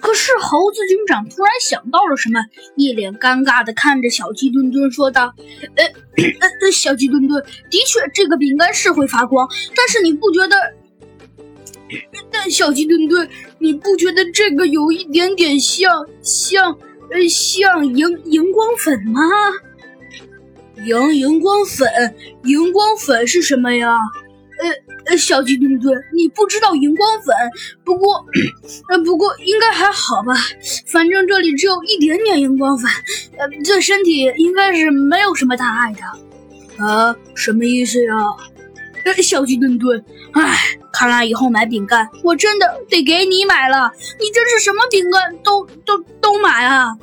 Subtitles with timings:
[0.00, 2.40] 可是猴子警长突然想到了什么，
[2.76, 5.34] 一脸尴尬的看着小鸡墩墩说道
[5.76, 10.56] ：“呃，呃呃，小鸡墩墩，的确，这个饼干是会发光，但是你不觉得？
[12.30, 16.70] 但小鸡墩墩，你不觉得这个有一点点像像
[17.10, 19.20] 呃像荧荧光粉吗？
[20.84, 21.88] 荧荧光粉，
[22.44, 23.96] 荧光粉是什么呀？”
[25.16, 27.34] 小鸡墩墩，你不知道荧光粉，
[27.84, 28.24] 不过，
[28.90, 30.34] 呃，不过应该还好吧。
[30.86, 32.90] 反正这里只有一点点荧光粉，
[33.38, 36.84] 呃，对身体应该是没有什么大碍的。
[36.84, 38.14] 啊，什么意思呀？
[39.04, 40.58] 呃，小鸡墩墩，唉，
[40.92, 43.90] 看来以后买饼干我真的得给你买了。
[44.20, 46.96] 你这是什么饼干都都都买啊？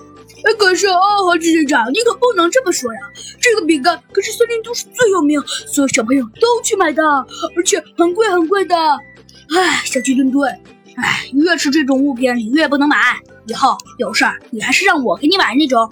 [0.54, 3.00] 可是啊，猴子警长，你可不能这么说呀！
[3.42, 7.04] 这个饼干可是森林都市最有名，所有小朋友都去买的，
[7.56, 8.76] 而且很贵很贵的。
[8.76, 10.52] 唉，小鸡墩墩，
[10.98, 12.98] 唉，越是这种物品你越不能买。
[13.48, 15.92] 以后有事儿你还是让我给你买那种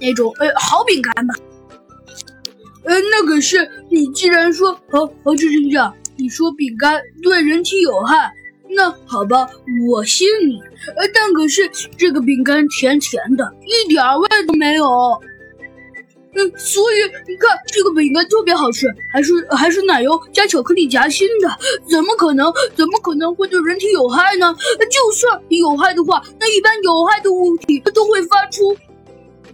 [0.00, 1.34] 那种呃好饼干吧。
[2.84, 8.32] 呃，那可是你既然说猴猴子警长，你说饼干对人体有害。
[8.74, 9.48] 那好吧，
[9.88, 10.60] 我信你。
[11.14, 14.86] 但可是这个饼干甜甜的，一点味都没有。
[16.36, 16.96] 嗯，所以
[17.28, 21.48] 你看，这个饼干特别好吃，还是还是奶油加巧克力夹心的，
[21.88, 22.52] 怎么可能？
[22.74, 24.52] 怎么可能会对人体有害呢？
[24.90, 28.76] 就算有害的话，那一般有害的物体都会发出，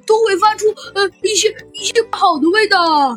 [0.07, 3.15] 都会发出呃一些一些不好的味道。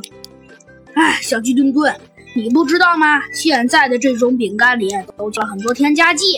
[0.96, 1.96] 哎，小鸡墩墩。
[2.36, 3.22] 你不知道吗？
[3.32, 6.38] 现在的这种饼干里都加了很多添加剂，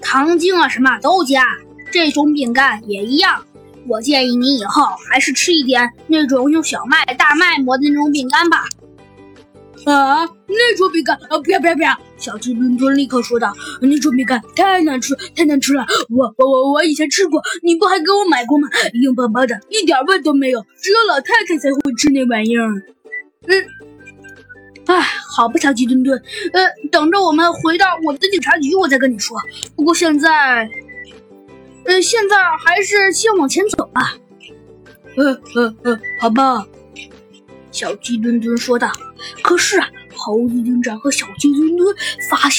[0.00, 1.44] 糖精啊什么都加。
[1.92, 3.44] 这种饼干也一样。
[3.88, 8.64] 我建议你以后还是吃一点那种用小麦、大麦磨的那种饼干吧。
[9.86, 11.98] 啊，那种饼干啊，不要不要不要！
[12.16, 15.84] 小鸡墩墩立刻说道：“那种饼干太难吃，太难吃了。
[16.10, 18.68] 我我我我以前吃过，你不还给我买过吗？
[18.92, 22.68] 硬邦邦的，一点味都没有，只有老太太才会吃那玩意儿。”
[23.48, 23.64] 嗯。
[25.36, 26.20] 好吧，小鸡墩墩，
[26.52, 26.60] 呃，
[26.90, 29.36] 等着我们回到我的警察局，我再跟你说。
[29.76, 30.68] 不过现在，
[31.84, 34.16] 呃，现在还是先往前走吧。
[35.16, 36.66] 呃呃呃，好吧，
[37.70, 38.90] 小鸡墩墩说道。
[39.42, 41.94] 可是啊，猴子警长和小鸡墩墩
[42.28, 42.58] 发现。